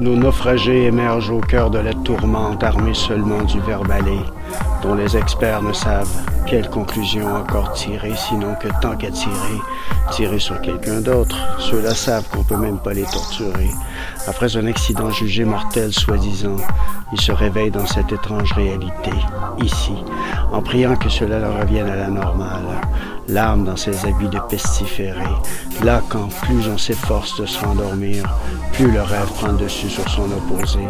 Nos 0.00 0.16
naufragés 0.16 0.86
émergent 0.86 1.30
au 1.30 1.40
cœur 1.40 1.70
de 1.70 1.78
la 1.78 1.94
tourmente, 1.94 2.64
armés 2.64 2.94
seulement 2.94 3.42
du 3.42 3.60
verbalé, 3.60 4.18
dont 4.82 4.94
les 4.94 5.16
experts 5.16 5.62
ne 5.62 5.72
savent 5.72 6.10
quelle 6.46 6.68
conclusion 6.68 7.26
encore 7.36 7.72
tirer, 7.72 8.12
sinon 8.16 8.56
que 8.60 8.68
tant 8.82 8.96
qu'à 8.96 9.10
tirer, 9.10 9.60
tirer 10.10 10.40
sur 10.40 10.60
quelqu'un 10.60 11.00
d'autre. 11.00 11.36
Ceux-là 11.60 11.94
savent 11.94 12.28
qu'on 12.28 12.42
peut 12.42 12.56
même 12.56 12.78
pas 12.78 12.92
les 12.92 13.04
torturer. 13.04 13.70
Après 14.26 14.56
un 14.56 14.66
accident 14.66 15.10
jugé 15.10 15.44
mortel 15.44 15.92
soi-disant, 15.92 16.56
ils 17.12 17.20
se 17.20 17.32
réveillent 17.32 17.70
dans 17.70 17.86
cette 17.86 18.10
étrange 18.10 18.52
réalité, 18.52 19.12
ici, 19.62 19.94
en 20.52 20.60
priant 20.60 20.96
que 20.96 21.08
cela 21.08 21.38
leur 21.38 21.60
revienne 21.60 21.88
à 21.88 21.96
la 21.96 22.08
normale. 22.08 22.80
L'âme 23.28 23.64
dans 23.64 23.76
ses 23.76 24.04
habits 24.06 24.28
de 24.28 24.38
pestiféré. 24.50 25.24
Là, 25.82 26.02
quand 26.08 26.28
plus 26.42 26.68
on 26.68 26.78
s'efforce 26.78 27.40
de 27.40 27.46
se 27.46 27.58
rendormir, 27.64 28.24
plus 28.72 28.90
le 28.90 29.02
rêve 29.02 29.28
prend 29.34 29.52
dessus 29.52 29.88
sur 29.88 30.08
son 30.08 30.24
opposé. 30.24 30.80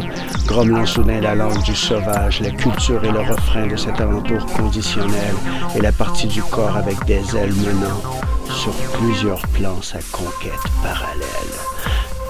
Grommelant 0.45 0.85
soudain 0.85 1.21
la 1.21 1.35
langue 1.35 1.61
du 1.63 1.75
sauvage, 1.75 2.41
la 2.41 2.51
culture 2.51 3.03
et 3.03 3.11
le 3.11 3.21
refrain 3.21 3.67
de 3.67 3.75
cet 3.75 3.99
alentour 4.01 4.45
conditionnel 4.47 5.35
et 5.75 5.81
la 5.81 5.91
partie 5.91 6.27
du 6.27 6.43
corps 6.43 6.75
avec 6.75 7.03
des 7.05 7.35
ailes 7.37 7.53
menant 7.53 8.01
sur 8.49 8.73
plusieurs 8.99 9.41
plans 9.49 9.81
sa 9.81 9.99
conquête 10.11 10.53
parallèle. 10.83 11.74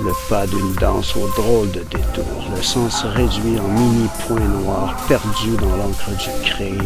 Le 0.02 0.12
pas 0.30 0.46
d'une 0.46 0.74
danse 0.74 1.16
au 1.16 1.28
drôle 1.42 1.72
de 1.72 1.80
détour, 1.80 2.26
le 2.54 2.62
sens 2.62 3.04
réduit 3.06 3.58
en 3.60 3.68
mini 3.70 4.10
points 4.28 4.40
noirs 4.40 4.96
perdus 5.08 5.56
dans 5.60 5.76
l'encre 5.78 6.10
du 6.10 6.50
créé, 6.50 6.78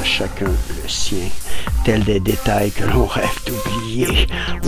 à 0.00 0.04
chacun 0.04 0.46
le 0.46 0.88
sien. 0.88 1.28
Tels 1.84 2.04
des 2.04 2.18
détails 2.18 2.70
que 2.70 2.84
l'on 2.84 3.04
rêve 3.06 3.38
d'oublier. 3.46 3.79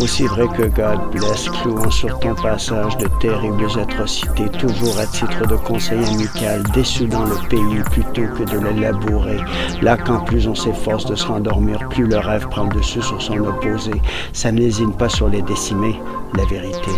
Aussi 0.01 0.25
vrai 0.25 0.47
que 0.57 0.63
God 0.63 1.11
bless, 1.13 1.49
clouant 1.49 1.91
sur 1.91 2.19
ton 2.19 2.35
passage 2.35 2.97
de 2.97 3.07
terribles 3.21 3.69
atrocités, 3.81 4.49
toujours 4.59 4.99
à 4.99 5.07
titre 5.07 5.47
de 5.47 5.57
conseil 5.57 6.05
amical, 6.05 6.63
déçu 6.75 7.07
dans 7.07 7.25
le 7.25 7.37
pays 7.49 7.83
plutôt 7.91 8.27
que 8.37 8.45
de 8.45 8.59
le 8.59 8.81
labourer. 8.81 9.39
Là 9.81 9.97
qu'en 9.97 10.21
plus 10.21 10.49
on 10.49 10.55
s'efforce 10.55 11.07
de 11.07 11.15
se 11.15 11.27
rendormir, 11.27 11.79
plus 11.91 12.07
le 12.07 12.19
rêve 12.19 12.49
prend 12.49 12.65
le 12.65 12.75
dessus 12.75 13.03
sur 13.03 13.21
son 13.21 13.39
opposé. 13.39 13.93
Ça 14.33 14.51
ne 14.51 14.59
lésine 14.59 14.93
pas 14.93 15.09
sur 15.09 15.29
les 15.29 15.43
décimés, 15.43 16.01
la 16.37 16.45
vérité. 16.47 16.91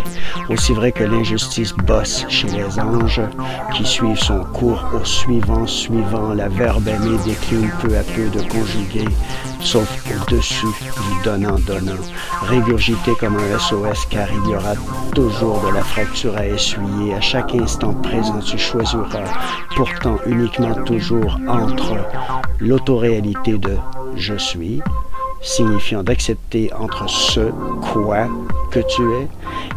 Aussi 0.49 0.73
vrai 0.73 0.93
que 0.93 1.05
l'injustice 1.05 1.73
bosse 1.73 2.25
chez 2.29 2.49
les 2.49 2.79
anges, 2.79 3.23
qui 3.75 3.85
suivent 3.85 4.19
son 4.19 4.45
cours 4.45 4.85
au 4.95 5.05
suivant, 5.05 5.67
suivant, 5.67 6.33
la 6.35 6.49
verbe 6.49 6.89
aimée 6.89 7.19
décline 7.25 7.71
peu 7.83 7.97
à 7.97 8.03
peu 8.03 8.29
de 8.29 8.43
conjuguer, 8.49 9.09
sauf 9.61 10.03
au-dessus 10.27 10.67
du 10.67 11.23
donnant-donnant, 11.25 12.01
régurgité 12.43 13.13
comme 13.19 13.37
un 13.37 13.59
SOS 13.59 14.07
car 14.11 14.29
il 14.31 14.51
y 14.51 14.55
aura 14.55 14.75
toujours 15.15 15.61
de 15.61 15.75
la 15.75 15.83
fracture 15.83 16.37
à 16.37 16.47
essuyer. 16.47 17.15
À 17.15 17.21
chaque 17.21 17.55
instant 17.55 17.95
présent, 17.95 18.39
tu 18.41 18.59
choisiras 18.59 19.25
pourtant 19.77 20.19
uniquement 20.27 20.75
toujours 20.85 21.39
entre 21.49 21.97
l'autoréalité 22.61 23.59
de 23.59 23.77
je 24.17 24.35
suis, 24.35 24.83
signifiant 25.45 26.03
d'accepter 26.03 26.73
entre 26.73 27.09
ce 27.09 27.53
quoi 27.81 28.27
que 28.71 28.81
tu 28.81 29.03
es 29.03 29.29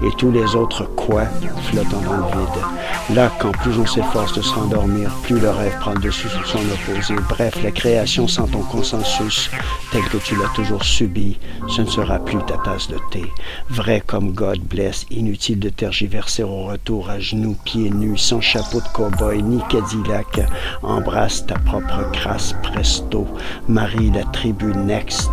et 0.08 0.12
tous 0.18 0.32
les 0.32 0.56
autres 0.56 0.86
quoi 0.96 1.26
flottant 1.70 2.02
dans 2.02 2.14
le 2.14 2.24
vide. 2.24 3.16
Là, 3.16 3.32
quand 3.40 3.52
plus 3.52 3.78
on 3.80 3.86
s'efforce 3.86 4.34
de 4.34 4.42
se 4.42 4.54
rendormir, 4.54 5.10
plus 5.24 5.40
le 5.40 5.50
rêve 5.50 5.78
prend 5.80 5.94
le 5.94 6.00
dessus 6.00 6.28
sur 6.30 6.46
son 6.46 6.60
opposé. 6.60 7.16
Bref, 7.30 7.62
la 7.64 7.72
création 7.72 8.28
sans 8.28 8.48
ton 8.48 8.62
consensus, 8.62 9.50
tel 9.92 10.04
que 10.04 10.18
tu 10.18 10.36
l'as 10.36 10.50
toujours 10.56 10.84
subi, 10.84 11.38
ce 11.68 11.82
ne 11.82 11.88
sera 11.88 12.20
plus 12.20 12.40
ta 12.46 12.58
tasse 12.58 12.88
de 12.90 12.98
thé. 13.12 13.24
Vrai 13.70 14.02
comme 14.06 14.32
God 14.32 14.60
bless, 14.60 15.06
inutile 15.12 15.60
de 15.60 15.70
tergiverser 15.70 16.44
au 16.44 16.64
retour 16.64 17.10
à 17.10 17.20
genoux, 17.20 17.56
pieds 17.66 17.92
nus, 17.92 18.18
sans 18.18 18.42
chapeau 18.42 18.82
de 18.82 18.88
cow-boy 18.94 19.42
ni 19.42 19.62
Cadillac. 19.70 20.42
Embrasse 20.82 21.46
ta 21.46 21.56
propre 21.60 22.10
crasse 22.12 22.56
presto. 22.64 23.28
Marie 23.68 24.12
la 24.12 24.24
tribu 24.26 24.74
next 24.76 25.30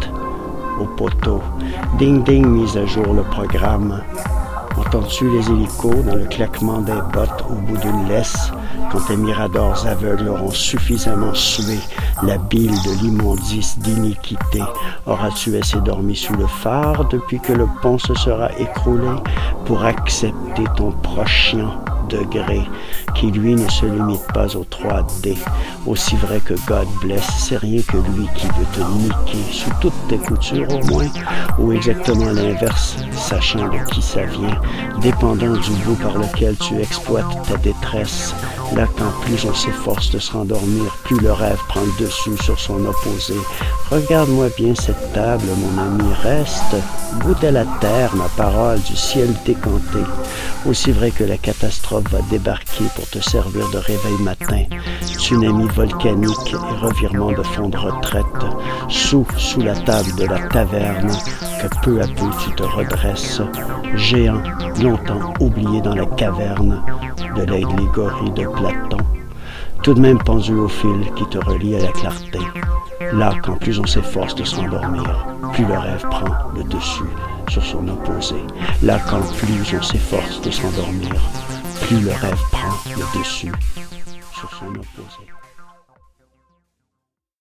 au 0.81 0.85
poteau. 0.85 1.41
Ding 1.99 2.25
ding, 2.25 2.47
mise 2.47 2.77
à 2.77 2.87
jour 2.87 3.13
le 3.15 3.23
programme. 3.23 4.03
Entends-tu 4.77 5.31
les 5.31 5.49
hélicos 5.51 6.05
dans 6.05 6.17
le 6.17 6.25
claquement 6.25 6.81
des 6.81 7.01
bottes 7.13 7.45
au 7.49 7.55
bout 7.55 7.77
d'une 7.77 8.09
laisse? 8.09 8.51
Quand 8.91 9.01
tes 9.07 9.17
miradors 9.17 9.87
aveugles 9.87 10.29
auront 10.29 10.51
suffisamment 10.51 11.33
sué 11.33 11.79
la 12.23 12.39
bile 12.39 12.75
de 12.83 13.03
l'immondice 13.03 13.79
d'iniquité? 13.79 14.63
Auras-tu 15.07 15.57
assez 15.57 15.81
dormi 15.81 16.17
sous 16.17 16.35
le 16.35 16.47
phare 16.47 17.05
depuis 17.09 17.39
que 17.39 17.53
le 17.53 17.69
pont 17.83 17.99
se 17.99 18.15
sera 18.15 18.51
écroulé 18.59 19.11
pour 19.65 19.85
accepter 19.85 20.65
ton 20.77 20.91
prochain 20.91 21.71
degré 22.09 22.63
qui 23.15 23.31
lui 23.31 23.55
ne 23.55 23.69
se 23.69 23.87
limite 23.87 24.27
pas 24.33 24.55
au 24.57 24.65
3D. 24.65 25.37
Aussi 25.87 26.17
vrai 26.17 26.41
que 26.41 26.55
God 26.67 26.89
bless, 27.01 27.25
c'est 27.39 27.57
rien 27.57 27.81
que 27.83 27.97
lui 27.97 28.29
qui 28.35 28.47
veut 28.47 28.67
te 28.73 28.81
niquer 28.81 29.53
sous 29.53 29.71
toutes 29.81 30.09
tes 30.09 30.19
coutures 30.19 30.69
au 30.71 30.85
moins, 30.87 31.09
ou 31.59 31.73
exactement 31.73 32.33
l'inverse, 32.33 32.97
sachant 33.13 33.69
de 33.69 33.79
qui 33.91 34.03
ça 34.03 34.25
vient, 34.25 34.61
dépendant 35.01 35.53
du 35.53 35.71
bout 35.85 35.97
par 36.03 36.19
lequel 36.19 36.57
tu 36.57 36.81
exploites 36.81 37.25
ta 37.49 37.57
détresse. 37.59 38.35
Là 38.73 38.87
qu'en 38.87 39.11
plus 39.25 39.45
on 39.45 39.55
s'efforce 39.55 40.11
de 40.11 40.19
se 40.19 40.33
rendormir, 40.33 40.97
plus 41.05 41.21
le 41.21 41.33
rêve 41.33 41.61
prend 41.69 41.83
le 41.83 42.05
dessus 42.05 42.37
sur 42.43 42.59
son 42.59 42.85
opposé. 42.85 43.35
Regarde-moi 43.91 44.49
bien 44.57 44.75
cette 44.75 45.13
table, 45.13 45.45
mon 45.59 45.83
ami, 45.83 46.13
reste, 46.23 46.75
goûte 47.21 47.45
à 47.45 47.53
la 47.53 47.65
terre, 47.81 48.17
ma 48.17 48.29
parole, 48.37 48.81
du 48.81 48.97
ciel 48.97 49.29
décanté. 49.45 50.01
Aussi 50.67 50.91
vrai 50.91 51.11
que 51.11 51.23
la 51.23 51.37
catastrophe 51.37 52.11
va 52.11 52.21
débarquer 52.31 52.85
pour 52.97 53.09
te 53.11 53.21
servir 53.21 53.69
de 53.71 53.79
réveil 53.79 54.19
matin, 54.21 54.65
tsunami 55.03 55.69
volcanique 55.69 56.53
et 56.53 56.85
revirement 56.85 57.33
de 57.33 57.43
fond 57.43 57.69
de 57.69 57.77
retraite, 57.77 58.25
sous, 58.89 59.27
sous 59.37 59.61
la 59.61 59.77
table 59.77 60.15
de 60.17 60.25
la 60.25 60.41
taverne, 60.49 61.13
que 61.61 61.69
peu 61.83 62.01
à 62.01 62.07
peu 62.07 62.27
tu 62.43 62.51
te 62.57 62.63
redresses, 62.63 63.43
géant, 63.95 64.43
longtemps 64.83 65.35
oublié 65.39 65.81
dans 65.83 65.95
la 65.95 66.07
caverne 66.07 66.83
de 67.37 67.43
l'allégorie 67.43 68.31
de 68.31 68.47
Platon, 68.57 68.99
tout 69.83 69.95
de 69.95 70.01
même 70.01 70.19
pendu 70.19 70.55
au 70.55 70.69
fil 70.69 71.13
qui 71.17 71.27
te 71.27 71.39
relie 71.39 71.77
à 71.77 71.81
la 71.81 71.93
clarté. 71.93 72.39
Là 73.13 73.35
qu'en 73.43 73.57
plus 73.57 73.79
on 73.79 73.87
s'efforce 73.87 74.35
de 74.35 74.45
s'endormir, 74.45 75.27
plus 75.53 75.65
le 75.65 75.79
rêve 75.79 76.07
prend 76.09 76.51
le 76.55 76.65
dessus 76.65 77.11
sur 77.49 77.63
son 77.63 77.87
opposé. 77.89 78.37
Là 78.83 78.99
qu'en 79.01 79.21
plus 79.21 79.77
on 79.77 79.83
s'efforce 79.83 80.41
de 80.43 80.51
s'endormir, 80.51 81.15
plus 81.83 82.01
le 82.01 82.13
rêve 82.13 82.41
prend 82.51 82.73
le 82.97 83.19
dessus 83.19 83.53
sur 84.33 84.51
son 84.51 84.69
opposé. 84.69 85.44